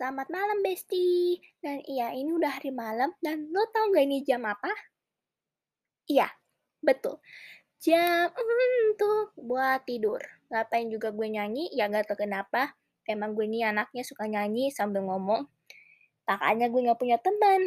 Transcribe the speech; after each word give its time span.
Selamat 0.00 0.32
malam, 0.32 0.64
Besti. 0.64 1.36
Dan 1.60 1.84
iya, 1.84 2.08
ini 2.16 2.32
udah 2.32 2.56
hari 2.56 2.72
malam 2.72 3.12
dan 3.20 3.52
lo 3.52 3.68
tau 3.68 3.92
gak 3.92 4.00
ini 4.08 4.24
jam 4.24 4.48
apa? 4.48 4.72
Iya, 6.08 6.24
betul. 6.80 7.20
Jam 7.84 8.32
untuk 8.32 9.36
buat 9.36 9.84
tidur. 9.84 10.24
Ngapain 10.48 10.88
juga 10.88 11.12
gue 11.12 11.28
nyanyi, 11.28 11.68
ya 11.76 11.92
gak 11.92 12.08
tau 12.08 12.16
kenapa. 12.16 12.72
Emang 13.04 13.36
gue 13.36 13.44
ini 13.44 13.60
anaknya 13.60 14.00
suka 14.00 14.24
nyanyi 14.24 14.72
sambil 14.72 15.04
ngomong. 15.04 15.44
Makanya 16.24 16.72
gue 16.72 16.80
gak 16.80 16.96
punya 16.96 17.20
teman. 17.20 17.60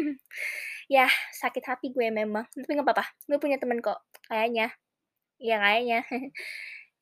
ya, 0.96 1.12
sakit 1.44 1.60
hati 1.60 1.92
gue 1.92 2.08
memang. 2.08 2.48
Tapi 2.56 2.72
gak 2.72 2.88
apa-apa, 2.88 3.04
gue 3.28 3.36
punya 3.36 3.60
teman 3.60 3.84
kok. 3.84 4.00
Kayaknya. 4.32 4.72
Iya, 5.36 5.56
kayaknya. 5.60 6.00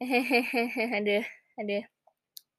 aduh, 0.98 1.24
aduh. 1.62 1.97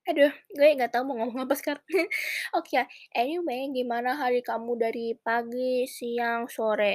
Aduh, 0.10 0.34
gue 0.58 0.68
nggak 0.78 0.92
tahu 0.94 1.04
mau 1.08 1.16
ngomong 1.22 1.46
apa 1.46 1.56
sekarang. 1.60 1.86
Oke 2.58 2.72
ya, 2.82 2.84
anyway, 3.14 3.70
gimana 3.78 4.10
hari 4.22 4.42
kamu 4.42 4.72
dari 4.84 5.14
pagi, 5.22 5.86
siang, 5.86 6.50
sore? 6.50 6.94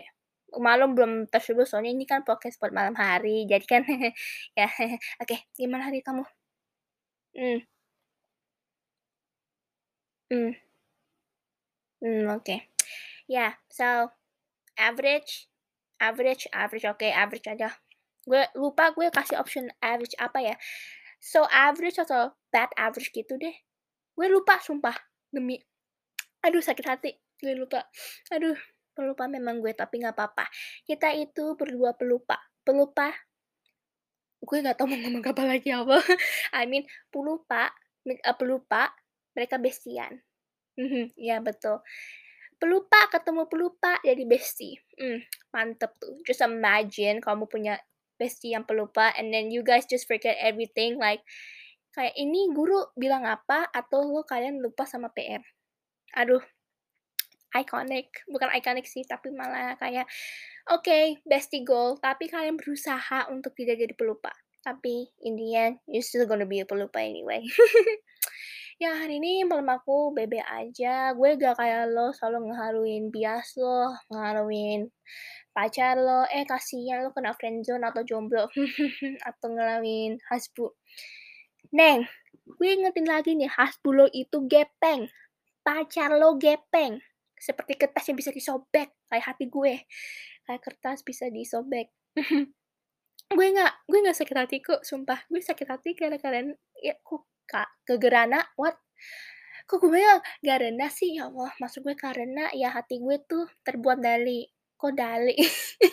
Malam 0.66 0.94
belum 0.98 1.12
tersebut 1.30 1.66
soalnya 1.66 1.92
ini 1.94 2.04
kan 2.10 2.22
podcast 2.26 2.58
buat 2.62 2.74
malam 2.74 2.94
hari, 2.98 3.46
jadi 3.50 3.64
kan 3.66 3.82
ya. 4.58 4.68
Oke, 5.22 5.36
gimana 5.58 5.86
hari 5.90 6.00
kamu? 6.02 6.24
Hmm. 7.36 7.58
Hmm. 10.30 10.54
Hmm, 12.02 12.28
oke. 12.36 12.56
Ya, 13.28 13.56
so 13.70 14.10
average, 14.78 15.48
average, 16.00 16.48
average, 16.52 16.86
oke, 16.88 17.06
average 17.08 17.48
aja. 17.50 17.70
Gue 18.26 18.44
lupa 18.56 18.92
gue 18.96 19.08
kasih 19.12 19.38
option 19.40 19.68
average 19.84 20.16
apa 20.20 20.40
ya. 20.42 20.56
So 21.24 21.48
average 21.48 21.96
atau 21.96 22.36
bad 22.52 22.68
average 22.76 23.08
gitu 23.16 23.40
deh. 23.40 23.56
Gue 24.12 24.28
lupa 24.28 24.60
sumpah, 24.60 24.92
demi 25.32 25.56
aduh 26.44 26.60
sakit 26.60 26.84
hati, 26.84 27.16
gue 27.40 27.56
lupa. 27.56 27.80
Aduh, 28.28 28.52
pelupa 28.92 29.24
memang 29.24 29.64
gue, 29.64 29.72
tapi 29.72 30.04
nggak 30.04 30.12
apa-apa. 30.12 30.44
Kita 30.84 31.16
itu 31.16 31.56
berdua 31.56 31.96
pelupa. 31.96 32.36
Pelupa 32.60 33.08
gue 34.44 34.58
nggak 34.60 34.76
tahu 34.76 34.92
mau 34.92 35.00
ngomong 35.00 35.24
apa 35.24 35.42
lagi 35.48 35.72
apa. 35.72 35.96
I 36.60 36.68
mean, 36.68 36.84
pelupa, 37.08 37.72
uh, 38.04 38.36
pelupa, 38.36 38.92
mereka 39.32 39.56
bestian. 39.56 40.20
Mhm, 40.76 41.16
iya 41.16 41.40
betul. 41.40 41.80
Pelupa 42.60 43.08
ketemu 43.08 43.48
pelupa 43.48 43.98
jadi 44.04 44.20
bestie. 44.28 44.78
Mmm, 45.00 45.24
mantep 45.50 45.96
tuh. 45.96 46.20
Just 46.28 46.44
imagine 46.44 47.24
kamu 47.24 47.48
punya 47.48 47.80
bestie 48.24 48.56
yang 48.56 48.64
pelupa 48.64 49.12
and 49.20 49.28
then 49.28 49.52
you 49.52 49.60
guys 49.60 49.84
just 49.84 50.08
forget 50.08 50.40
everything 50.40 50.96
like 50.96 51.20
kayak 51.92 52.16
ini 52.16 52.48
guru 52.50 52.80
bilang 52.96 53.28
apa 53.28 53.70
atau 53.70 54.02
lu 54.02 54.24
kalian 54.24 54.58
lupa 54.58 54.82
sama 54.88 55.12
PR. 55.14 55.44
Aduh, 56.18 56.42
iconic. 57.54 58.26
Bukan 58.26 58.50
iconic 58.50 58.90
sih, 58.90 59.06
tapi 59.06 59.30
malah 59.30 59.78
kayak 59.78 60.10
oke, 60.74 60.82
okay, 60.82 61.22
bestie 61.22 61.62
goal, 61.62 61.94
tapi 62.02 62.26
kalian 62.26 62.58
berusaha 62.58 63.30
untuk 63.30 63.54
tidak 63.54 63.78
jadi 63.78 63.94
pelupa. 63.94 64.34
Tapi 64.66 65.06
in 65.22 65.38
the 65.38 65.48
end, 65.54 65.74
you 65.86 66.02
still 66.02 66.26
gonna 66.26 66.48
be 66.48 66.58
a 66.58 66.66
pelupa 66.66 66.98
anyway. 66.98 67.46
ya 68.82 68.90
hari 68.98 69.22
ini 69.22 69.46
malam 69.46 69.70
aku 69.70 70.10
bebe 70.10 70.42
aja. 70.42 71.14
Gue 71.14 71.38
gak 71.38 71.62
kayak 71.62 71.94
lo 71.94 72.10
selalu 72.10 72.50
ngeharuin 72.50 73.04
bias 73.14 73.54
lo, 73.54 73.94
ngeharuin 74.10 74.90
pacar 75.54 75.94
lo, 75.94 76.26
eh 76.34 76.42
kasihan 76.42 77.06
lo 77.06 77.14
kena 77.14 77.30
friendzone 77.38 77.86
atau 77.86 78.02
jomblo 78.02 78.50
atau 79.30 79.48
ngelamin 79.54 80.18
hasbu. 80.26 80.74
Neng, 81.70 82.02
gue 82.58 82.68
ingetin 82.74 83.06
lagi 83.06 83.38
nih, 83.38 83.48
hasbu 83.48 83.88
lo 83.94 84.06
itu 84.10 84.42
gepeng. 84.50 85.06
Pacar 85.62 86.18
lo 86.18 86.34
gepeng. 86.36 86.98
Seperti 87.38 87.78
kertas 87.78 88.04
yang 88.10 88.18
bisa 88.18 88.34
disobek, 88.34 88.98
kayak 89.06 89.24
hati 89.30 89.46
gue. 89.46 89.86
Kayak 90.44 90.60
kertas 90.60 91.06
bisa 91.06 91.30
disobek. 91.30 91.94
gue 93.38 93.46
nggak, 93.54 93.72
gue 93.86 93.98
nggak 94.02 94.18
sakit 94.18 94.36
hati 94.36 94.58
kok, 94.58 94.82
sumpah. 94.82 95.22
Gue 95.30 95.38
sakit 95.38 95.70
hati 95.70 95.94
karena 95.94 96.18
kalian, 96.18 96.52
ya 96.82 96.98
kok 97.00 97.30
kak 97.46 97.70
kegerana, 97.86 98.42
what? 98.58 98.74
Kok 99.64 99.80
gue 99.80 99.96
bilang 99.96 100.20
karena 100.44 100.92
sih 100.92 101.16
ya 101.16 101.32
Allah, 101.32 101.54
maksud 101.56 101.86
gue 101.86 101.96
karena 101.96 102.52
ya 102.52 102.68
hati 102.74 103.00
gue 103.00 103.16
tuh 103.24 103.48
terbuat 103.64 104.02
dari 104.04 104.44
kok 104.84 104.92
dari 104.92 105.32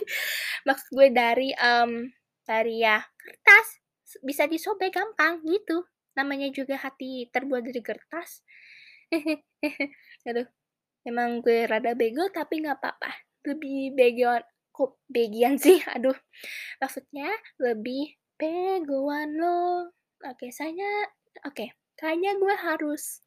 maksud 0.68 0.88
gue 0.92 1.08
dari 1.16 1.56
um, 1.56 2.12
dari 2.44 2.84
ya 2.84 3.00
kertas 3.00 3.80
bisa 4.20 4.44
disobek 4.52 4.92
gampang 4.92 5.40
gitu. 5.48 5.88
Namanya 6.20 6.52
juga 6.52 6.76
hati 6.76 7.32
terbuat 7.32 7.64
dari 7.64 7.80
kertas. 7.80 8.44
Aduh 10.28 10.48
emang 11.08 11.42
gue 11.42 11.66
rada 11.66 11.96
bego 11.96 12.28
tapi 12.30 12.62
nggak 12.62 12.78
apa-apa. 12.84 13.12
Lebih 13.48 13.96
begoan 13.98 14.44
kok 14.76 15.02
begian 15.08 15.56
sih? 15.56 15.80
Aduh. 15.96 16.16
Maksudnya 16.84 17.32
lebih 17.64 18.20
begoan 18.36 19.40
lo. 19.40 19.90
Oke 20.28 20.54
saya 20.54 21.08
oke 21.48 21.72
kayaknya 21.98 22.38
gue 22.38 22.56
harus 22.60 23.24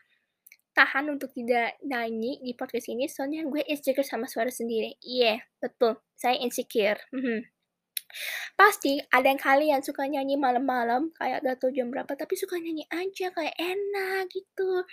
tahan 0.75 1.07
untuk 1.15 1.31
tidak 1.33 1.79
nyanyi 1.87 2.43
di 2.43 2.53
podcast 2.59 2.91
ini 2.91 3.07
soalnya 3.07 3.47
gue 3.47 3.63
insecure 3.65 4.07
sama 4.07 4.27
suara 4.27 4.51
sendiri. 4.51 4.99
Iya, 5.01 5.39
yeah, 5.39 5.39
betul. 5.63 6.03
Saya 6.19 6.37
insecure. 6.43 6.99
Mhm. 7.15 7.47
Pasti 8.55 9.03
ada 9.11 9.27
yang 9.27 9.41
kalian 9.43 9.81
suka 9.83 10.07
nyanyi 10.07 10.39
malam-malam 10.39 11.11
kayak 11.19 11.43
gak 11.43 11.59
tau 11.59 11.71
jam 11.75 11.91
berapa 11.91 12.13
tapi 12.15 12.35
suka 12.39 12.59
nyanyi 12.63 12.87
aja 12.91 13.31
kayak 13.35 13.55
enak 13.59 14.31
gitu. 14.31 14.87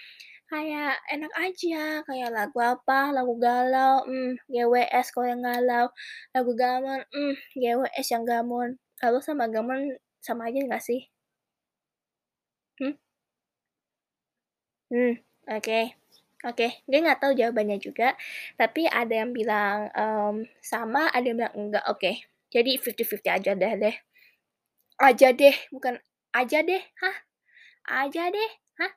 Kayak 0.51 0.99
enak 1.07 1.33
aja, 1.39 2.03
kayak 2.03 2.29
lagu 2.35 2.59
apa, 2.59 3.15
lagu 3.15 3.33
galau, 3.39 4.03
hmm, 4.03 4.35
GWS 4.51 5.07
kalau 5.15 5.27
yang 5.31 5.41
galau, 5.45 5.87
lagu 6.35 6.51
gamon, 6.59 6.99
hmm, 7.13 7.33
GWS 7.55 8.07
yang 8.13 8.25
gamon. 8.27 8.69
Kalau 8.99 9.19
sama 9.23 9.47
gamon 9.47 9.95
sama 10.19 10.49
aja 10.51 10.59
gak 10.67 10.83
sih? 10.83 11.07
Hmm? 12.79 12.93
Hmm. 14.91 15.30
Oke. 15.49 15.97
Oke, 16.41 16.81
gue 16.89 16.99
nggak 17.05 17.21
tahu 17.21 17.37
jawabannya 17.37 17.77
juga, 17.77 18.17
tapi 18.57 18.89
ada 18.89 19.13
yang 19.13 19.29
bilang, 19.29 19.93
um, 19.93 20.41
sama, 20.57 21.05
ada 21.13 21.21
yang 21.21 21.37
bilang 21.37 21.53
enggak, 21.53 21.85
oke. 21.85 22.11
Jadi 22.49 22.81
50-50 22.81 23.29
aja 23.29 23.53
deh 23.53 23.73
deh. 23.77 23.95
Aja 24.97 25.29
deh, 25.37 25.53
bukan 25.69 26.01
aja 26.33 26.65
deh, 26.65 26.81
hah? 26.81 27.17
Aja 28.01 28.33
deh, 28.33 28.49
hah? 28.81 28.91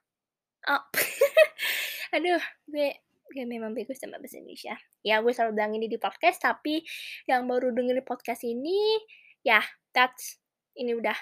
Oh. 0.72 0.82
Aduh, 2.16 2.40
gue 2.64 2.88
gue 3.28 3.44
memang 3.44 3.76
bagus 3.76 4.00
sama 4.00 4.16
bahasa 4.16 4.40
Indonesia. 4.40 4.80
Ya, 5.04 5.20
gue 5.20 5.32
selalu 5.36 5.52
bilang 5.52 5.72
ini 5.76 5.86
di 5.92 6.00
podcast, 6.00 6.40
tapi 6.40 6.80
yang 7.28 7.44
baru 7.44 7.76
dengerin 7.76 8.08
podcast 8.08 8.40
ini, 8.48 8.96
ya, 9.44 9.60
that's 9.92 10.40
ini 10.80 10.96
udah 10.96 11.16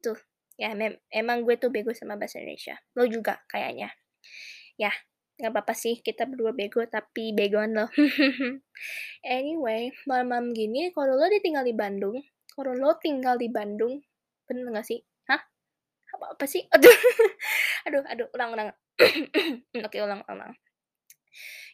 tuh, 0.00 0.16
ya 0.56 0.72
mem 0.72 0.96
emang 1.12 1.44
gue 1.44 1.60
tuh 1.60 1.68
bego 1.68 1.92
sama 1.92 2.16
bahasa 2.16 2.40
Indonesia. 2.40 2.80
Lo 2.96 3.04
juga 3.04 3.44
kayaknya 3.52 3.92
ya 4.76 4.92
nggak 5.36 5.52
apa-apa 5.52 5.74
sih 5.76 6.00
kita 6.00 6.24
berdua 6.24 6.56
bego 6.56 6.80
tapi 6.88 7.36
begoan 7.36 7.76
loh. 7.76 7.90
Anyway 9.24 9.92
malam-malam 10.08 10.56
gini 10.56 10.92
kalau 10.96 11.16
lo 11.16 11.28
ditinggal 11.28 11.64
di 11.64 11.76
Bandung 11.76 12.16
kalau 12.56 12.72
lo 12.72 12.96
tinggal 12.96 13.36
di 13.36 13.52
Bandung 13.52 14.00
bener 14.48 14.64
nggak 14.72 14.86
sih? 14.86 15.00
Hah? 15.28 15.40
Apa 16.16 16.24
apa 16.36 16.44
sih? 16.48 16.64
Aduh. 16.74 16.96
Aduh 17.86 18.02
aduh 18.08 18.28
ulang 18.32 18.50
ulang. 18.56 18.68
Oke 19.86 20.00
ulang 20.00 20.24
ulang 20.28 20.56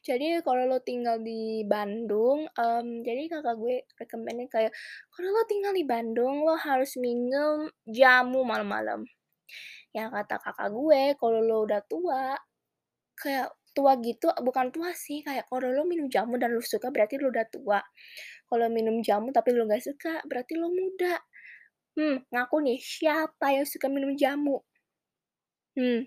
jadi 0.02 0.42
kalau 0.42 0.66
lo 0.66 0.82
tinggal 0.82 1.22
di 1.22 1.62
Bandung, 1.62 2.50
um, 2.58 2.86
jadi 3.06 3.30
kakak 3.30 3.54
gue 3.54 3.86
rekomendasi 4.02 4.50
kayak 4.50 4.72
kalau 5.14 5.30
lo 5.30 5.42
tinggal 5.46 5.70
di 5.70 5.86
Bandung 5.86 6.42
lo 6.42 6.58
harus 6.58 6.98
minum 6.98 7.70
jamu 7.86 8.42
malam-malam. 8.42 9.06
Yang 9.94 10.08
kata 10.10 10.36
kakak 10.42 10.70
gue 10.74 11.02
kalau 11.22 11.38
lo 11.38 11.56
udah 11.62 11.80
tua 11.86 12.34
Kayak 13.20 13.52
tua 13.72 13.96
gitu 14.04 14.28
bukan 14.44 14.69
tua 14.75 14.92
sih, 14.92 15.25
kayak 15.25 15.48
kalau 15.48 15.69
lo 15.72 15.82
minum 15.88 16.06
jamu 16.12 16.37
dan 16.37 16.52
lo 16.52 16.60
suka 16.60 16.92
berarti 16.92 17.16
lo 17.20 17.32
udah 17.32 17.46
tua. 17.48 17.81
Kalau 18.48 18.66
minum 18.69 19.00
jamu 19.00 19.32
tapi 19.32 19.50
lo 19.56 19.64
nggak 19.69 19.84
suka, 19.84 20.20
berarti 20.28 20.54
lo 20.60 20.69
muda. 20.72 21.16
Hmm, 21.96 22.25
ngaku 22.32 22.56
nih, 22.64 22.78
siapa 22.81 23.52
yang 23.56 23.66
suka 23.69 23.88
minum 23.92 24.12
jamu? 24.16 24.60
Hmm. 25.76 26.04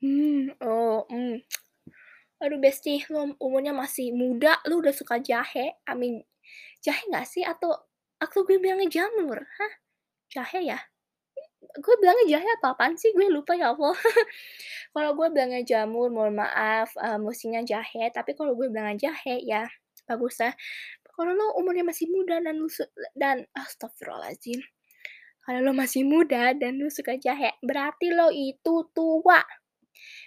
Hmm, 0.00 0.56
oh, 0.64 1.04
hmm. 1.12 1.44
Aduh 2.40 2.56
besti, 2.60 3.04
lo 3.12 3.36
umurnya 3.36 3.72
masih 3.76 4.12
muda, 4.16 4.56
lo 4.68 4.80
udah 4.80 4.94
suka 4.96 5.20
jahe, 5.20 5.76
amin 5.84 6.24
jahe 6.84 7.02
nggak 7.12 7.26
sih? 7.28 7.44
Atau 7.44 7.70
aku 8.20 8.44
gue 8.48 8.56
bilangnya 8.62 8.88
jamur? 8.88 9.38
Hah? 9.44 9.72
Jahe 10.32 10.60
ya? 10.72 10.80
Gue 11.80 11.94
bilangnya 11.98 12.38
jahe 12.38 12.48
atau 12.60 12.76
apaan 12.76 12.94
sih? 13.00 13.10
Gue 13.16 13.26
lupa 13.32 13.56
ya 13.56 13.72
Allah. 13.72 13.96
Kalau 14.94 15.10
gue 15.16 15.26
bilangnya 15.32 15.62
jamur, 15.64 16.12
mohon 16.12 16.36
maaf, 16.38 16.92
uh, 17.00 17.16
mestinya 17.16 17.62
jahe, 17.64 18.10
tapi 18.10 18.34
kalau 18.34 18.58
gue 18.58 18.66
bilangnya 18.74 19.10
jahe, 19.10 19.38
ya 19.46 19.70
bagus 20.10 20.42
ya. 20.42 20.50
Kalau 21.14 21.30
lo 21.30 21.54
umurnya 21.54 21.86
masih 21.86 22.10
muda 22.10 22.42
dan 22.42 22.58
lu 22.58 22.66
dan 23.14 23.46
astagfirullahaladzim. 23.54 24.58
Kalau 25.46 25.60
lo 25.62 25.72
masih 25.72 26.02
muda 26.02 26.58
dan 26.58 26.82
lu 26.82 26.90
suka 26.90 27.14
jahe, 27.22 27.54
berarti 27.62 28.10
lo 28.10 28.34
itu 28.34 28.90
tua. 28.90 29.38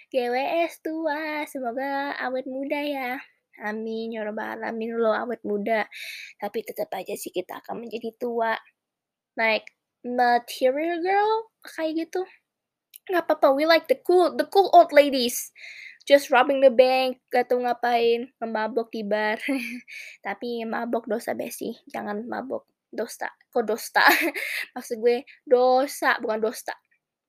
GWS 0.08 0.72
tua, 0.80 1.44
semoga 1.44 2.16
awet 2.16 2.46
muda 2.48 2.80
ya. 2.80 3.20
Amin 3.62 4.10
ya 4.10 4.26
rabbal 4.26 4.58
alamin 4.58 4.96
lo 4.96 5.12
awet 5.12 5.44
muda. 5.44 5.86
Tapi 6.40 6.58
tetap 6.66 6.90
aja 6.96 7.14
sih 7.14 7.30
kita 7.30 7.60
akan 7.60 7.86
menjadi 7.86 8.10
tua. 8.16 8.56
Like 9.36 9.66
material 10.04 11.00
girl 11.00 11.48
kayak 11.64 12.06
gitu. 12.06 12.22
Nggak 13.08 13.24
apa-apa, 13.24 13.56
we 13.56 13.64
like 13.64 13.88
the 13.88 13.98
cool 14.04 14.32
the 14.36 14.44
cool 14.48 14.68
old 14.76 14.92
ladies. 14.92 15.50
Just 16.04 16.28
robbing 16.28 16.60
the 16.60 16.68
bank, 16.68 17.24
gak 17.32 17.48
tau 17.48 17.56
ngapain, 17.56 18.28
mabok 18.36 18.92
di 18.92 19.00
bar. 19.00 19.40
Tapi 20.26 20.68
mabok 20.68 21.08
dosa 21.08 21.32
besi, 21.32 21.72
jangan 21.88 22.28
mabok 22.28 22.68
dosa. 22.92 23.32
Kok 23.48 23.64
dosa? 23.64 24.04
Maksud 24.76 25.00
gue 25.00 25.24
dosa, 25.48 26.20
bukan 26.20 26.44
dosa. 26.44 26.76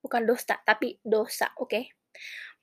Bukan 0.04 0.22
dosa, 0.28 0.60
tapi 0.62 1.00
dosa, 1.02 1.50
oke? 1.56 1.72
Okay? 1.72 1.84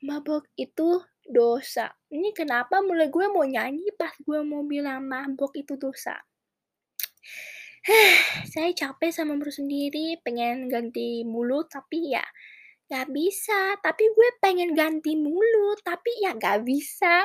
Mabok 0.06 0.48
itu 0.54 1.02
dosa. 1.26 1.92
Ini 2.08 2.30
kenapa 2.30 2.78
mulai 2.78 3.10
gue 3.10 3.26
mau 3.28 3.44
nyanyi 3.44 3.90
pas 3.98 4.14
gue 4.16 4.40
mau 4.46 4.64
bilang 4.64 5.04
mabok 5.04 5.58
itu 5.58 5.76
dosa. 5.76 6.14
saya 8.52 8.72
capek 8.72 9.12
sama 9.12 9.36
mulut 9.36 9.52
sendiri, 9.52 10.16
pengen 10.24 10.72
ganti 10.72 11.22
mulut, 11.22 11.68
tapi 11.68 12.16
ya 12.16 12.24
Gak 12.84 13.08
bisa, 13.16 13.80
tapi 13.80 14.04
gue 14.12 14.28
pengen 14.44 14.76
ganti 14.76 15.16
mulut, 15.16 15.80
tapi 15.80 16.12
ya 16.20 16.36
gak 16.36 16.68
bisa. 16.68 17.24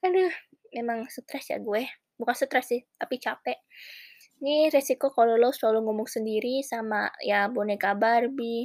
Aduh, 0.00 0.32
memang 0.72 1.04
stres 1.12 1.52
ya 1.52 1.60
gue. 1.60 1.84
Bukan 2.16 2.32
stres 2.32 2.72
sih, 2.72 2.80
tapi 2.96 3.20
capek. 3.20 3.60
Ini 4.40 4.72
resiko 4.72 5.12
kalau 5.12 5.36
lo 5.36 5.52
selalu 5.52 5.84
ngomong 5.84 6.08
sendiri 6.08 6.64
sama 6.64 7.12
ya 7.20 7.52
boneka 7.52 7.92
Barbie, 7.92 8.64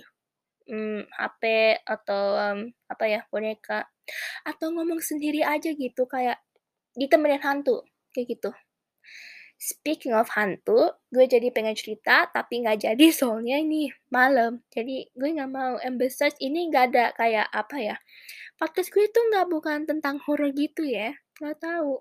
hmm, 0.71 1.11
HP 1.11 1.43
atau 1.83 2.23
um, 2.39 2.59
apa 2.87 3.05
ya 3.05 3.21
boneka 3.27 3.85
atau 4.47 4.73
ngomong 4.73 5.03
sendiri 5.03 5.43
aja 5.45 5.75
gitu 5.75 6.07
kayak 6.07 6.39
ditemenin 6.95 7.43
hantu 7.43 7.83
kayak 8.15 8.39
gitu. 8.39 8.51
Speaking 9.59 10.15
of 10.15 10.31
hantu, 10.39 10.95
gue 11.11 11.27
jadi 11.27 11.51
pengen 11.51 11.75
cerita 11.75 12.31
tapi 12.31 12.63
nggak 12.63 12.79
jadi 12.79 13.05
soalnya 13.11 13.59
ini 13.59 13.91
malam. 14.07 14.63
Jadi 14.71 15.11
gue 15.11 15.29
nggak 15.35 15.51
mau 15.51 15.75
emphasize 15.83 16.39
ini 16.39 16.71
nggak 16.71 16.95
ada 16.95 17.05
kayak 17.11 17.51
apa 17.51 17.75
ya. 17.75 17.95
Podcast 18.55 18.87
gue 18.95 19.03
itu 19.03 19.19
nggak 19.19 19.51
bukan 19.51 19.83
tentang 19.83 20.15
horror 20.23 20.55
gitu 20.55 20.87
ya. 20.87 21.11
Nggak 21.43 21.59
tahu. 21.59 21.99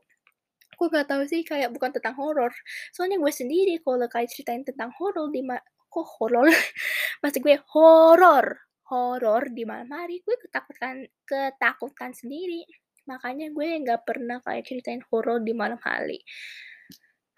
Gue 0.79 0.87
nggak 0.87 1.11
tahu 1.11 1.23
sih 1.27 1.43
kayak 1.43 1.75
bukan 1.75 1.91
tentang 1.91 2.15
horror. 2.15 2.55
Soalnya 2.95 3.19
gue 3.19 3.33
sendiri 3.35 3.83
kalau 3.83 4.07
kayak 4.07 4.31
ceritain 4.31 4.63
tentang 4.63 4.95
horror 4.95 5.27
di 5.35 5.43
ma 5.43 5.59
kok 5.91 6.07
horror? 6.23 6.47
Maksud 7.27 7.43
gue 7.43 7.59
horror. 7.75 8.71
Horror 8.87 9.51
di 9.51 9.67
malam 9.67 9.91
hari 9.91 10.23
gue 10.23 10.39
ketakutan 10.47 11.11
ketakutan 11.27 12.15
sendiri. 12.15 12.63
Makanya 13.11 13.51
gue 13.51 13.67
nggak 13.83 14.07
pernah 14.07 14.39
kayak 14.47 14.63
ceritain 14.63 15.03
horror 15.11 15.43
di 15.43 15.59
malam 15.59 15.83
hari. 15.83 16.23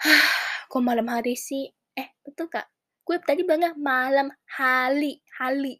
Kok 0.70 0.80
malam 0.80 1.12
hari 1.12 1.36
sih? 1.36 1.68
Eh, 1.92 2.16
betul 2.24 2.48
Kak? 2.48 2.72
Gue 3.04 3.20
tadi 3.20 3.44
bilang 3.44 3.76
malam 3.76 4.32
hari, 4.48 5.20
hari. 5.36 5.76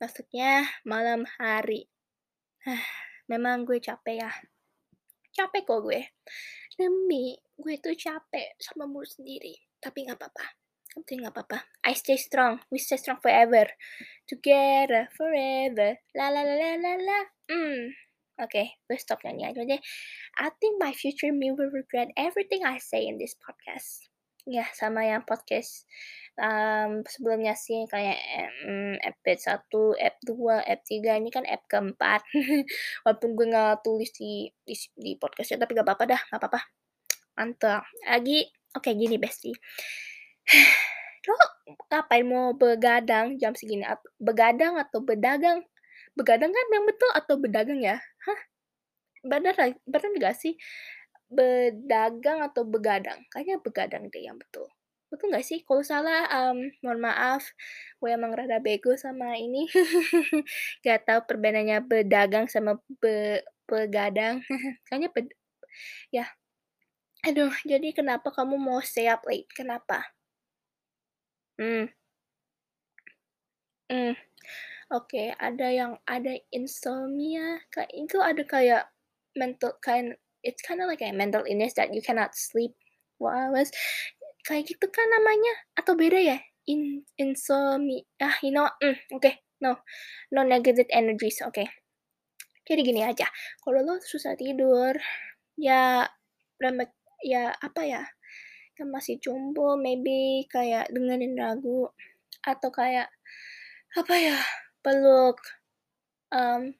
Maksudnya 0.00 0.64
malam 0.88 1.28
hari. 1.36 1.84
Memang 3.30 3.68
gue 3.68 3.76
capek 3.76 4.24
ya. 4.24 4.30
Capek 5.32 5.64
kok 5.64 5.80
gue. 5.84 6.00
Demi 6.76 7.36
gue 7.56 7.74
tuh 7.82 7.96
capek 7.96 8.56
sama 8.56 8.88
mulut 8.88 9.10
sendiri. 9.10 9.52
Tapi 9.82 10.06
nggak 10.06 10.16
apa-apa. 10.16 10.46
Tapi 10.92 11.12
nggak 11.24 11.32
apa-apa. 11.32 11.58
I 11.88 11.92
stay 11.96 12.16
strong. 12.16 12.60
We 12.72 12.78
stay 12.80 13.00
strong 13.00 13.20
forever. 13.20 13.68
Together 14.28 15.12
forever. 15.12 15.98
La 16.16 16.30
la 16.30 16.40
la 16.46 16.54
la 16.56 16.72
la 16.78 16.92
la. 16.96 17.20
Hmm. 17.50 17.90
Okay, 18.42 18.74
gue 18.90 18.98
stop 18.98 19.22
nyanyi 19.22 19.54
aja 19.54 19.62
deh. 19.62 19.78
I 20.42 20.48
think 20.58 20.82
my 20.82 20.90
future 20.90 21.30
me 21.30 21.54
will 21.54 21.70
regret 21.70 22.10
everything 22.18 22.66
I 22.66 22.82
say 22.82 23.06
in 23.06 23.22
this 23.22 23.38
podcast. 23.38 24.10
Ya, 24.42 24.66
sama 24.74 25.06
yang 25.06 25.22
podcast 25.22 25.86
um, 26.34 27.06
sebelumnya 27.06 27.54
sih 27.54 27.84
kayak 27.86 28.18
um, 28.66 28.98
episode 28.98 29.62
1, 29.70 30.02
ep 30.02 30.16
2, 30.26 30.58
ep 30.66 30.80
3 30.82 31.20
ini 31.22 31.30
kan 31.30 31.44
ep 31.44 31.62
keempat. 31.68 32.26
Walaupun 33.06 33.30
gue 33.36 33.46
nggak 33.52 33.86
tulis 33.86 34.10
di, 34.16 34.48
di, 34.66 34.74
di 34.96 35.14
podcastnya, 35.14 35.62
tapi 35.62 35.76
gak 35.76 35.86
apa-apa 35.86 36.04
dah, 36.16 36.20
gak 36.32 36.40
apa-apa. 36.40 36.60
Mantap. 37.36 37.86
Lagi, 38.06 38.44
oke 38.76 38.82
okay, 38.82 38.92
gini 38.96 39.16
bestie. 39.20 39.56
Lo 41.28 41.38
ngapain 41.86 42.26
mau 42.26 42.50
begadang 42.58 43.38
jam 43.38 43.54
segini? 43.54 43.86
Begadang 44.18 44.74
atau 44.80 44.98
bedagang? 45.04 45.62
Begadang 46.16 46.52
kan 46.52 46.66
yang 46.68 46.84
betul 46.84 47.10
atau 47.16 47.34
berdagang 47.40 47.80
ya? 47.80 47.96
Hah? 48.28 48.40
Bener 49.24 49.54
bener 49.88 50.10
nggak 50.18 50.36
sih? 50.36 50.54
Berdagang 51.32 52.44
atau 52.44 52.64
begadang? 52.68 53.20
Kayaknya 53.32 53.56
begadang 53.64 54.04
deh 54.12 54.22
yang 54.24 54.36
betul. 54.40 54.68
Betul 55.12 55.32
nggak 55.32 55.46
sih? 55.46 55.60
Kalau 55.64 55.84
salah, 55.84 56.28
um, 56.32 56.58
mohon 56.84 57.00
maaf, 57.04 57.44
gue 58.00 58.10
emang 58.12 58.32
rada 58.36 58.58
bego 58.60 58.96
sama 58.96 59.36
ini. 59.40 59.68
Gak 60.86 61.04
tahu 61.08 61.20
perbedaannya 61.28 61.84
berdagang 61.84 62.46
sama 62.48 62.80
be 63.00 63.44
begadang. 63.68 64.40
Kayaknya 64.88 65.10
bed 65.14 65.26
ya. 66.14 66.26
Aduh, 67.26 67.52
jadi 67.66 67.90
kenapa 67.96 68.30
kamu 68.34 68.56
mau 68.60 68.80
stay 68.84 69.08
up 69.10 69.24
late? 69.28 69.48
Kenapa? 69.54 70.12
Hmm. 71.58 71.92
Hmm. 73.90 74.12
Oke, 74.92 75.32
ada 75.40 75.72
yang 75.72 75.96
ada 76.04 76.36
insomnia, 76.52 77.64
kayak 77.72 77.88
itu 77.96 78.20
ada 78.20 78.44
kayak 78.44 78.92
mental 79.32 79.72
kind 79.80 80.12
it's 80.44 80.60
kinda 80.60 80.84
like 80.84 81.00
a 81.00 81.08
mental 81.16 81.40
illness 81.48 81.72
that 81.80 81.96
you 81.96 82.04
cannot 82.04 82.36
sleep 82.36 82.76
while 83.16 83.56
hours. 83.56 83.72
Kayak 84.44 84.68
gitu 84.68 84.92
kan 84.92 85.08
namanya? 85.08 85.54
Atau 85.80 85.96
beda 85.96 86.20
ya? 86.20 86.36
In 86.68 87.08
insomnia. 87.16 88.04
Ah, 88.20 88.36
you 88.44 88.52
know, 88.52 88.68
mm, 88.84 89.00
oke, 89.16 89.24
okay, 89.24 89.40
no. 89.64 89.80
No 90.28 90.44
negative 90.44 90.92
energies, 90.92 91.40
oke. 91.40 91.56
Okay. 91.56 91.72
Jadi 92.68 92.80
gini 92.84 93.00
aja, 93.00 93.26
kalau 93.64 93.80
lo 93.80 93.96
susah 94.04 94.36
tidur, 94.36 94.92
ya 95.56 96.04
remek 96.60 96.92
ya 97.24 97.56
apa 97.64 97.80
ya? 97.88 98.02
Yang 98.76 98.88
masih 98.92 99.16
jumbo, 99.24 99.72
maybe 99.80 100.44
kayak 100.52 100.92
dengerin 100.92 101.32
lagu 101.40 101.88
atau 102.44 102.68
kayak 102.68 103.08
apa 103.96 104.14
ya? 104.20 104.36
Peluk 104.82 105.38
um, 106.34 106.74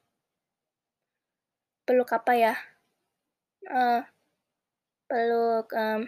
peluk 1.86 2.10
apa 2.10 2.32
ya? 2.34 2.54
Uh, 3.70 4.02
peluk 5.06 5.70
um, 5.70 6.02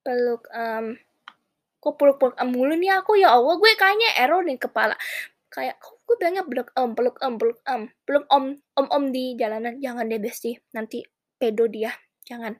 peluk 0.00 0.42
um, 0.56 0.96
kok 1.78 1.94
peluk 2.00 2.16
peluk 2.16 2.36
um, 2.40 2.48
mulu 2.48 2.74
nih 2.74 2.96
aku? 2.96 3.20
Ya 3.20 3.36
Allah 3.36 3.54
gue 3.60 3.72
kayaknya 3.76 4.10
error 4.16 4.42
nih 4.42 4.56
kepala. 4.56 4.96
Kayak 5.52 5.76
kok 5.84 6.00
gue 6.08 6.16
bilangnya 6.16 6.44
peluk 6.48 6.68
um 6.72 6.90
peluk 6.96 7.16
um 7.20 7.34
peluk 7.36 7.58
um 7.68 7.82
belum 8.08 8.24
om 8.32 8.44
om 8.80 8.86
om 8.88 9.04
di 9.12 9.36
jalanan. 9.36 9.76
Jangan 9.78 10.08
deh 10.08 10.20
besti 10.20 10.56
nanti 10.72 11.04
pedo 11.36 11.68
dia. 11.68 11.92
Jangan. 12.24 12.56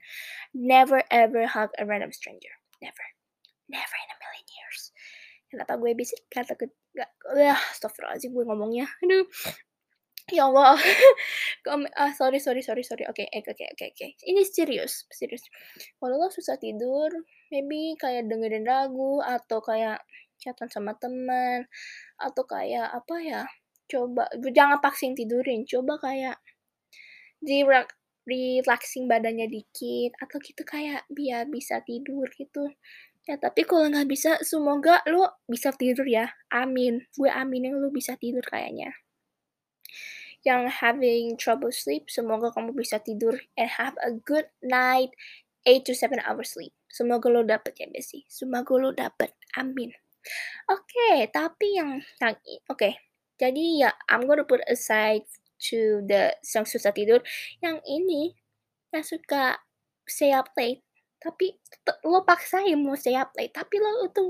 Never 0.52 1.00
ever 1.08 1.48
hug 1.48 1.72
a 1.80 1.88
random 1.88 2.12
stranger. 2.12 2.52
Never. 2.84 3.06
Never 3.72 3.96
in 3.96 4.10
a 4.12 4.16
million 4.20 4.48
years. 4.52 4.92
Kenapa 5.48 5.80
gue 5.80 5.96
bisa? 5.96 6.18
Kata 6.28 6.58
ke 6.92 7.00
gak 7.00 7.10
ya 7.40 7.56
astagfirullahaladzim 7.72 8.30
gue 8.36 8.44
ngomongnya. 8.44 8.86
Aduh. 9.04 9.24
Ya 10.30 10.46
Allah. 10.46 10.78
Ah 11.98 12.12
sorry 12.14 12.38
sorry 12.38 12.62
sorry 12.62 12.82
sorry. 12.86 13.04
Oke 13.10 13.26
oke 13.32 13.50
oke 13.50 13.64
oke 13.74 13.84
oke. 13.94 14.06
Ini 14.22 14.42
serius 14.46 15.06
serius. 15.10 15.42
Kalau 15.98 16.18
lo 16.20 16.28
susah 16.30 16.58
tidur 16.60 17.10
maybe 17.50 17.94
kayak 17.98 18.26
dengerin 18.30 18.66
lagu 18.66 19.22
atau 19.22 19.58
kayak 19.64 20.02
chatan 20.42 20.66
sama 20.70 20.98
teman 20.98 21.66
atau 22.18 22.42
kayak 22.46 22.90
apa 22.90 23.16
ya 23.22 23.42
coba 23.90 24.26
jangan 24.54 24.78
paksain 24.82 25.14
tidurin. 25.18 25.64
Coba 25.66 25.98
kayak 26.02 26.38
di 27.42 27.66
relaxing 28.22 29.10
badannya 29.10 29.50
dikit 29.50 30.14
atau 30.22 30.38
gitu 30.38 30.62
kayak 30.62 31.02
biar 31.10 31.50
bisa 31.50 31.82
tidur 31.82 32.30
gitu 32.38 32.70
Ya, 33.22 33.38
tapi 33.38 33.62
kalau 33.62 33.86
nggak 33.86 34.10
bisa, 34.10 34.42
semoga 34.42 34.98
lo 35.06 35.38
bisa 35.46 35.70
tidur 35.70 36.02
ya. 36.02 36.34
Amin. 36.50 37.06
Gue 37.14 37.30
aminin 37.30 37.78
lo 37.78 37.94
bisa 37.94 38.18
tidur 38.18 38.42
kayaknya. 38.42 38.98
Yang 40.42 40.82
having 40.82 41.38
trouble 41.38 41.70
sleep, 41.70 42.10
semoga 42.10 42.50
kamu 42.50 42.74
bisa 42.74 42.98
tidur 42.98 43.38
and 43.54 43.70
have 43.78 43.94
a 44.02 44.10
good 44.10 44.50
night, 44.58 45.14
8 45.62 45.86
to 45.86 45.94
7 45.94 46.18
hours 46.18 46.58
sleep. 46.58 46.74
Semoga 46.90 47.30
lo 47.30 47.46
dapet 47.46 47.78
ya, 47.78 47.86
Besi. 47.86 48.26
Semoga 48.26 48.74
lo 48.74 48.90
dapet. 48.90 49.38
Amin. 49.54 49.94
Oke, 50.66 50.90
okay, 50.90 51.30
tapi 51.30 51.78
yang 51.78 52.02
yang 52.18 52.34
oke. 52.66 52.78
Okay. 52.78 52.94
Jadi 53.38 53.82
ya, 53.82 53.90
I'm 54.06 54.26
gonna 54.26 54.46
put 54.46 54.62
aside 54.70 55.26
to 55.70 56.02
the 56.06 56.34
yang 56.42 56.66
susah 56.66 56.94
tidur. 56.94 57.22
Yang 57.62 57.82
ini 57.86 58.34
yang 58.94 59.02
suka 59.02 59.62
stay 60.06 60.30
up 60.30 60.50
late 60.54 60.82
tapi 61.24 61.46
lo 62.10 62.20
paksain 62.30 62.78
mau 62.84 62.96
stay 63.02 63.16
up 63.22 63.30
late, 63.38 63.54
tapi 63.58 63.76
lo 63.84 63.90
itu 64.08 64.26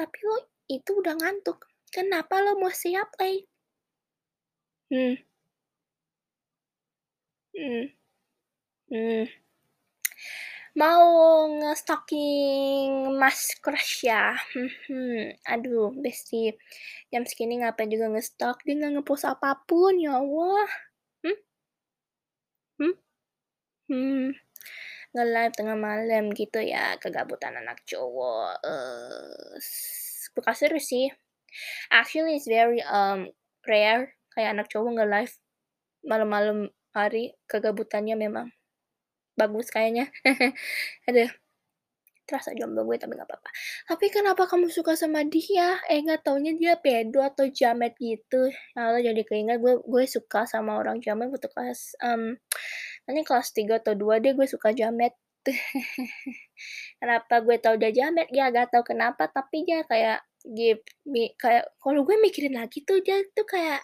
tapi 0.00 0.18
lo 0.28 0.36
itu 0.76 0.90
udah 1.00 1.14
ngantuk. 1.20 1.58
Kenapa 1.94 2.34
lo 2.44 2.52
mau 2.60 2.70
stay 2.78 2.94
up 3.02 3.10
late? 3.20 3.46
Hmm, 4.90 5.14
Hmm. 7.54 7.86
Hmm. 8.90 9.26
Mau 10.80 11.04
nge-stalking 11.58 13.16
Mas 13.20 13.40
Crush 13.64 14.04
ya? 14.10 14.36
Mhm. 14.54 15.40
Aduh, 15.52 15.88
bestie, 16.04 16.50
jam 17.12 17.24
segini 17.30 17.54
ngapain 17.60 17.88
juga 17.94 18.06
nge-stalk, 18.12 18.58
dia 18.66 18.74
nggak 18.78 18.92
nge-post 19.00 19.24
apa 19.32 19.50
pun, 19.68 19.94
ya 20.04 20.20
Allah. 20.20 20.68
Hmm? 21.24 21.38
Hmm? 22.78 22.92
Hmm. 23.88 24.30
Nge-live 25.16 25.54
tengah 25.56 25.78
malam 25.80 26.24
gitu 26.36 26.60
ya, 26.60 26.94
kegabutan 27.00 27.56
anak 27.56 27.80
cowok, 27.88 28.60
eee, 28.68 29.56
bukan 30.36 30.54
serius 30.54 30.86
sih. 30.92 31.08
Actually 31.92 32.36
it's 32.38 32.48
very, 32.50 32.80
um, 32.84 33.30
rare 33.68 34.14
kayak 34.34 34.50
anak 34.56 34.68
cowok 34.72 34.90
nge-live 35.00 35.34
malam-malam 36.06 36.58
hari, 36.96 37.34
kegabutannya 37.50 38.16
memang 38.18 38.48
bagus 39.40 39.68
kayaknya. 39.74 40.08
Aduh, 41.10 41.30
terasa 42.26 42.50
jomblo 42.58 42.82
gue 42.88 42.98
tapi 42.98 43.14
nggak 43.14 43.28
apa-apa. 43.30 43.50
Tapi 43.86 44.06
kenapa 44.10 44.42
kamu 44.50 44.66
suka 44.70 44.98
sama 44.98 45.22
dia? 45.22 45.78
Eh, 45.86 46.02
nggak 46.02 46.26
taunya 46.26 46.52
dia 46.58 46.74
pedo 46.78 47.22
atau 47.22 47.46
jamet 47.46 47.94
gitu. 48.02 48.50
Allah, 48.74 48.98
jadi 49.02 49.22
keinget 49.22 49.58
gue 49.62 49.78
gue 49.86 50.04
suka 50.10 50.42
sama 50.50 50.74
orang 50.82 50.98
jamet 50.98 51.30
waktu 51.30 51.46
kelas, 51.54 51.94
mmm, 52.02 52.34
kayaknya 53.06 53.24
kelas 53.28 53.48
3 53.54 53.78
atau 53.80 53.94
2 53.94 54.18
deh 54.22 54.34
gue 54.36 54.46
suka 54.50 54.74
jamet. 54.74 55.14
Kenapa 57.00 57.40
gue 57.44 57.56
tahu 57.62 57.76
dia 57.80 57.92
jamet? 57.94 58.28
Ya 58.34 58.50
nggak 58.50 58.74
tahu 58.74 58.84
kenapa, 58.86 59.28
tapi 59.30 59.62
dia 59.68 59.82
kayak 59.86 60.24
give 60.46 60.82
me 61.06 61.32
kayak 61.38 61.66
kalau 61.82 62.02
gue 62.06 62.16
mikirin 62.20 62.56
lagi 62.58 62.82
tuh 62.86 62.98
dia 63.04 63.22
tuh 63.36 63.46
kayak 63.48 63.82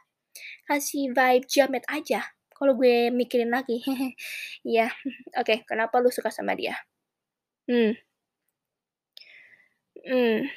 kasih 0.69 1.13
vibe 1.15 1.47
jamet 1.51 1.85
aja, 1.91 2.23
kalau 2.57 2.75
gue 2.79 3.11
mikirin 3.15 3.51
lagi. 3.55 3.81
Iya, 4.69 4.91
oke, 5.39 5.65
kenapa 5.69 5.99
lu 6.03 6.11
suka 6.15 6.31
sama 6.35 6.55
dia? 6.59 6.77
Hmm. 7.71 7.95
Hmm. 10.07 10.49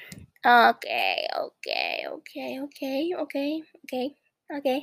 Oke 0.45 1.27
oke 1.43 1.81
oke 2.13 2.43
oke 2.63 2.91
oke 3.21 3.45
oke 3.83 4.01
oke. 4.51 4.75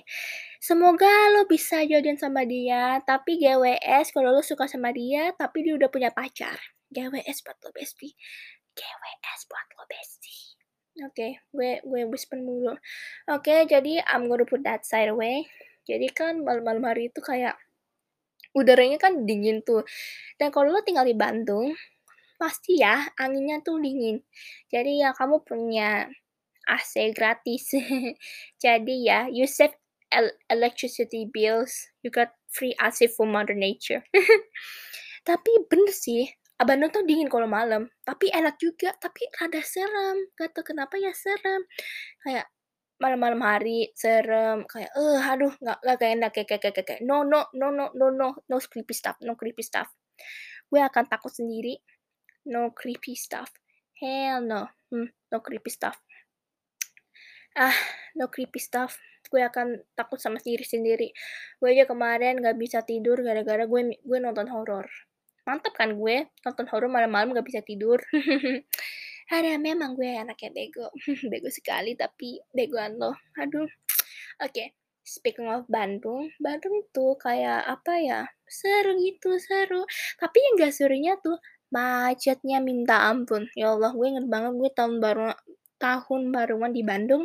Semoga 0.62 1.10
lo 1.34 1.46
bisa 1.50 1.82
jadian 1.86 2.18
sama 2.18 2.46
dia, 2.46 3.02
tapi 3.04 3.38
GWS 3.38 4.14
kalau 4.14 4.34
lo 4.34 4.42
suka 4.42 4.66
sama 4.70 4.90
dia, 4.94 5.34
tapi 5.34 5.66
dia 5.66 5.74
udah 5.78 5.90
punya 5.90 6.10
pacar. 6.14 6.58
GWS 6.92 7.42
buat 7.46 7.58
lo, 7.64 7.70
bestie. 7.74 8.14
GWS 8.76 9.40
buat 9.48 9.66
lo, 9.76 9.84
bestie. 9.88 10.56
Oke, 11.08 11.40
gue 11.56 11.80
gue 11.80 12.02
whisper 12.04 12.36
mulu. 12.36 12.76
Oke, 13.32 13.64
jadi 13.64 14.04
I'm 14.04 14.28
gonna 14.28 14.44
put 14.44 14.60
that 14.68 14.84
side 14.84 15.08
away. 15.08 15.48
Jadi 15.88 16.12
kan 16.12 16.44
malam-malam 16.44 16.84
hari 16.84 17.08
itu 17.08 17.24
kayak 17.24 17.56
udaranya 18.52 19.00
kan 19.00 19.24
dingin 19.24 19.64
tuh, 19.64 19.82
dan 20.36 20.52
kalau 20.52 20.68
lo 20.68 20.84
tinggal 20.84 21.08
di 21.08 21.16
Bandung, 21.16 21.72
pasti 22.36 22.76
ya 22.82 23.08
anginnya 23.16 23.64
tuh 23.64 23.80
dingin. 23.80 24.20
Jadi 24.68 25.00
ya 25.00 25.16
kamu 25.16 25.40
punya 25.46 26.10
AC 26.68 27.12
gratis. 27.16 27.72
Jadi 28.64 29.06
ya, 29.08 29.26
you 29.30 29.46
save 29.48 29.74
el 30.12 30.30
electricity 30.52 31.24
bills, 31.28 31.72
you 32.04 32.10
got 32.12 32.36
free 32.52 32.76
AC 32.78 33.08
from 33.08 33.32
mother 33.32 33.56
nature. 33.56 34.04
Tapi 35.28 35.52
bener 35.70 35.92
sih, 35.94 36.26
ah, 36.60 36.66
Bandung 36.66 36.90
tuh 36.92 37.06
dingin 37.06 37.30
kalau 37.30 37.46
malam, 37.46 37.86
tapi 38.02 38.26
enak 38.34 38.58
juga, 38.58 38.90
tapi 38.98 39.22
rada 39.38 39.62
serem, 39.62 40.18
nggak 40.34 40.50
tahu 40.54 40.74
kenapa 40.74 40.98
ya 40.98 41.14
serem. 41.14 41.62
Kayak 42.26 42.46
malam-malam 43.02 43.42
hari 43.42 43.90
serem, 43.98 44.66
kayak, 44.70 44.90
eh, 44.94 45.20
aduh 45.22 45.52
nggak 45.62 45.78
nggak 45.82 45.96
kayak 45.98 46.12
enak, 46.18 46.30
kayak 46.34 46.48
kayak 46.62 46.74
kayak, 46.86 47.00
no 47.06 47.22
no 47.26 47.46
no 47.54 47.70
no 47.70 47.90
no 47.94 48.06
no 48.10 48.28
no 48.50 48.56
creepy 48.70 48.94
stuff 48.94 49.18
no 49.22 49.34
creepy 49.38 49.62
stuff. 49.62 49.90
Gue 50.70 50.82
akan 50.82 51.06
takut 51.10 51.30
sendiri, 51.34 51.78
no 52.50 52.70
creepy 52.74 53.14
stuff, 53.18 53.50
hell 53.98 54.42
no, 54.42 54.70
hmm, 54.90 55.08
no 55.30 55.38
creepy 55.42 55.70
stuff. 55.70 55.98
Ah, 57.52 57.76
no 58.16 58.32
creepy 58.32 58.56
stuff, 58.56 58.96
gue 59.28 59.44
akan 59.44 59.76
takut 59.92 60.16
sama 60.16 60.40
diri 60.40 60.64
sendiri. 60.64 61.12
Gue 61.60 61.76
aja 61.76 61.84
kemarin 61.84 62.40
nggak 62.40 62.56
bisa 62.56 62.80
tidur 62.80 63.20
gara-gara 63.20 63.68
gue 63.68 63.80
gue 64.00 64.18
nonton 64.24 64.48
horor. 64.48 64.88
Mantap 65.44 65.76
kan 65.76 65.92
gue, 65.92 66.32
nonton 66.48 66.66
horor 66.72 66.88
malam-malam 66.88 67.36
nggak 67.36 67.44
bisa 67.44 67.60
tidur. 67.60 68.00
Aduh, 69.32 69.56
memang 69.60 69.96
gue 69.96 70.16
anaknya 70.16 70.50
bego, 70.52 70.88
bego 71.32 71.48
sekali 71.52 71.96
tapi 71.96 72.36
begoan 72.52 73.00
lo, 73.00 73.16
aduh. 73.40 73.64
Oke, 74.44 74.76
speaking 75.00 75.48
of 75.48 75.64
Bandung, 75.72 76.28
Bandung 76.36 76.84
tuh 76.92 77.16
kayak 77.16 77.64
apa 77.64 77.94
ya, 78.02 78.20
seru 78.44 78.92
gitu, 79.00 79.40
seru. 79.40 79.88
Tapi 80.20 80.36
yang 80.36 80.54
nggak 80.60 80.72
serunya 80.74 81.14
tuh 81.22 81.40
macetnya 81.72 82.60
minta 82.60 83.08
ampun. 83.08 83.48
Ya 83.56 83.72
Allah, 83.72 83.96
gue 83.96 84.04
inget 84.04 84.26
banget 84.28 84.52
gue 84.58 84.70
tahun 84.76 85.00
baru 85.00 85.32
tahun 85.80 86.22
baruan 86.34 86.70
di 86.76 86.82
Bandung, 86.84 87.24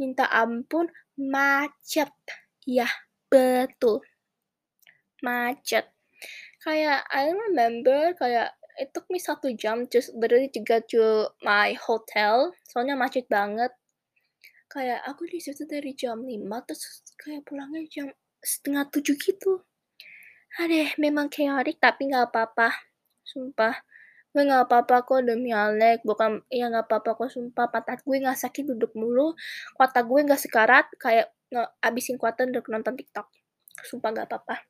minta 0.00 0.24
ampun 0.30 0.88
macet. 1.18 2.14
Iya, 2.64 2.88
betul. 3.28 4.00
Macet. 5.22 5.90
Kayak 6.62 7.06
I 7.10 7.30
remember 7.34 8.14
kayak 8.18 8.54
it 8.78 8.94
took 8.94 9.06
me 9.10 9.18
1 9.18 9.54
jam 9.58 9.86
just 9.90 10.14
literally 10.14 10.50
to 10.54 10.60
get 10.62 10.86
to 10.94 11.30
my 11.42 11.74
hotel, 11.78 12.54
soalnya 12.70 12.94
macet 12.94 13.26
banget. 13.30 13.74
Kayak 14.70 15.02
aku 15.08 15.26
di 15.30 15.40
situ 15.42 15.64
dari 15.66 15.94
jam 15.96 16.22
5 16.22 16.62
terus 16.66 17.02
kayak 17.18 17.42
pulangnya 17.48 17.82
jam 17.90 18.06
6.30 18.44 19.16
gitu. 19.18 19.64
Aduh, 20.60 20.90
memang 21.00 21.28
chaotic 21.32 21.78
tapi 21.82 22.10
nggak 22.12 22.30
apa-apa, 22.32 22.74
sumpah. 23.26 23.74
Gue 24.38 24.46
nggak 24.46 24.70
apa-apa 24.70 25.02
kok 25.02 25.26
demi 25.26 25.50
Alek, 25.50 26.06
bukan 26.06 26.46
iya 26.46 26.70
nggak 26.70 26.86
apa-apa 26.86 27.18
kok 27.18 27.30
sumpah, 27.34 27.66
pantat 27.74 28.06
gue 28.06 28.16
nggak 28.22 28.38
sakit 28.38 28.70
duduk 28.70 28.94
mulu, 28.94 29.34
otak 29.82 30.06
gue 30.06 30.20
nggak 30.22 30.38
sekarat 30.38 30.86
kayak 31.02 31.34
ngehabisin 31.50 32.14
kuota 32.22 32.46
untuk 32.46 32.70
nonton 32.70 32.94
TikTok. 32.94 33.26
Sumpah 33.82 34.14
nggak 34.14 34.30
apa-apa. 34.30 34.62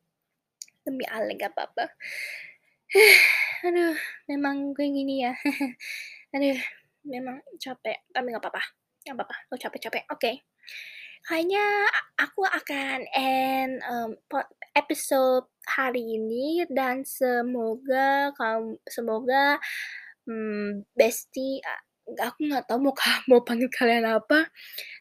Demi 0.89 1.05
Alek 1.05 1.37
nggak 1.37 1.53
apa-apa. 1.53 1.85
Aduh, 3.69 3.93
memang 4.33 4.73
gue 4.73 4.89
gini 4.89 5.29
ya. 5.29 5.37
Aduh, 6.33 6.57
memang 7.05 7.45
capek, 7.61 8.09
tapi 8.09 8.33
nggak 8.33 8.41
apa-apa 8.41 8.65
nggak 9.09 9.25
apa-apa, 9.25 9.37
lo 9.49 9.57
capek-capek, 9.57 10.05
oke. 10.13 10.33
Kayaknya 11.25 11.65
aku 12.21 12.45
akan 12.45 12.99
end, 13.17 13.81
pod 14.29 14.45
episode 14.77 15.49
hari 15.69 16.01
ini 16.17 16.65
dan 16.73 17.05
semoga 17.05 18.33
kamu 18.37 18.81
semoga, 18.89 19.61
mmm, 20.25 20.89
bestie 20.97 21.61
aku 22.17 22.49
nggak 22.49 22.65
tahu 22.65 22.79
mau 22.89 22.95
mau 23.29 23.41
panggil 23.45 23.69
kalian 23.69 24.09
apa, 24.09 24.49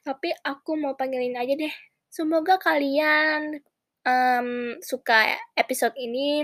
tapi 0.03 0.36
aku 0.43 0.75
mau 0.75 0.93
panggilin 1.00 1.39
aja 1.39 1.55
deh. 1.55 1.71
Semoga 2.12 2.59
kalian, 2.59 3.63
mmm, 4.03 4.83
suka 4.83 5.39
episode 5.55 5.95
ini, 5.95 6.43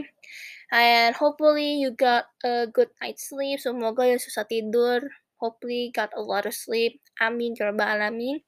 and 0.72 1.12
hopefully 1.20 1.84
you 1.84 1.92
got 1.96 2.32
a 2.48 2.68
good 2.72 2.92
night's 3.04 3.28
sleep, 3.32 3.60
semoga 3.60 4.08
yang 4.08 4.22
susah 4.24 4.48
tidur, 4.48 5.04
hopefully 5.40 5.92
got 5.92 6.12
a 6.16 6.24
lot 6.24 6.48
of 6.48 6.56
sleep, 6.56 7.04
amin 7.20 7.56
ya 7.60 7.72
rabbal 7.72 7.88
alamin. 8.00 8.40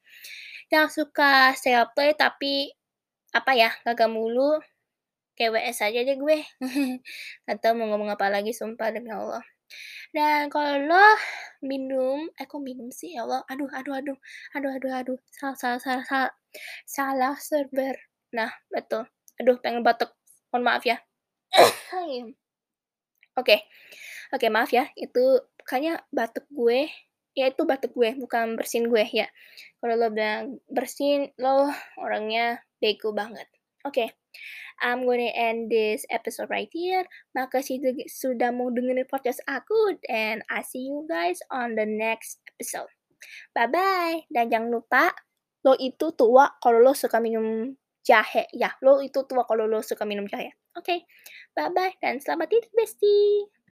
Yang 0.71 1.03
suka 1.03 1.51
stay 1.59 1.75
up 1.75 1.91
late 1.99 2.17
tapi, 2.17 2.71
apa 3.35 3.51
ya, 3.53 3.69
kagak 3.83 4.09
mulu, 4.11 4.59
GWS 5.35 5.77
aja 5.85 5.99
deh 6.07 6.17
gue. 6.17 6.37
Tahu 7.61 7.73
mau 7.75 7.87
ngomong 7.91 8.11
apa 8.15 8.31
lagi 8.31 8.55
sumpah 8.55 8.91
demi 8.91 9.11
Allah. 9.11 9.43
Dan 10.15 10.47
kalau 10.47 10.79
minum 11.59 12.29
eh 12.39 12.47
kok 12.47 12.61
minum 12.63 12.87
sih 12.93 13.17
ya 13.17 13.27
Allah, 13.27 13.43
aduh 13.51 13.67
aduh 13.73 13.99
aduh, 13.99 14.17
aduh 14.55 14.71
aduh 14.79 14.91
aduh, 14.95 15.19
salah 15.33 15.57
salah 15.57 15.79
salah 15.81 16.03
salah 16.07 16.31
salah 16.87 17.35
server. 17.41 17.95
Nah, 18.31 18.51
betul. 18.71 19.03
Aduh 19.41 19.59
pengen 19.59 19.83
batuk, 19.83 20.15
mohon 20.53 20.63
maaf 20.63 20.83
ya. 20.87 21.01
Oke, 23.35 23.67
oke 24.31 24.47
maaf 24.47 24.71
ya, 24.71 24.87
itu 24.95 25.43
kayaknya 25.67 25.99
batuk 26.07 26.47
gue 26.55 26.87
ya 27.35 27.51
itu 27.51 27.67
batuk 27.67 27.91
gue, 27.91 28.15
bukan 28.15 28.55
bersin 28.55 28.87
gue 28.87 29.03
ya. 29.11 29.27
Kalau 29.83 29.99
lo 29.99 30.07
bilang 30.07 30.63
bersin, 30.71 31.35
lo 31.35 31.67
orangnya 31.99 32.63
bego 32.79 33.11
banget. 33.11 33.45
Oke, 33.85 34.17
I'm 34.81 35.05
gonna 35.05 35.29
end 35.29 35.69
this 35.69 36.09
episode 36.09 36.49
right 36.49 36.67
here. 36.73 37.05
Makasih 37.37 37.77
sudah 38.09 38.49
mau 38.49 38.73
dengerin 38.73 39.05
podcast 39.05 39.45
aku, 39.45 40.01
and 40.09 40.41
I 40.49 40.65
see 40.65 40.89
you 40.89 41.05
guys 41.05 41.37
on 41.53 41.77
the 41.77 41.85
next 41.85 42.41
episode. 42.49 42.89
Bye-bye, 43.53 44.25
dan 44.33 44.49
jangan 44.49 44.73
lupa, 44.73 45.13
lo 45.61 45.77
itu 45.77 46.17
tua 46.17 46.57
kalau 46.57 46.81
lo 46.81 46.97
suka 46.97 47.21
minum 47.21 47.77
jahe, 48.01 48.49
ya, 48.57 48.73
lo 48.81 49.05
itu 49.05 49.21
tua 49.29 49.45
kalau 49.45 49.69
lo 49.69 49.85
suka 49.85 50.01
minum 50.01 50.25
jahe. 50.25 50.57
Oke, 50.73 51.05
bye-bye 51.53 52.01
dan 52.01 52.17
selamat 52.17 52.49
tidur 52.49 52.73
bestie. 52.73 53.55